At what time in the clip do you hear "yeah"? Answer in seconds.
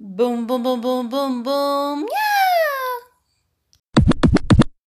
2.00-2.25